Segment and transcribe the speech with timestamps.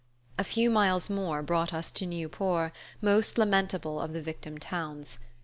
[0.39, 2.71] A few miles more brought us to Nieuport,
[3.03, 5.19] most lamentable of the victim towns.